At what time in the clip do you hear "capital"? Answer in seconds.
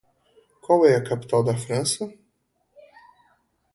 1.09-1.41